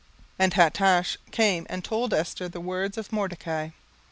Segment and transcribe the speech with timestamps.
[0.01, 0.09] 17:004:009
[0.39, 3.69] And Hatach came and told Esther the words of Mordecai.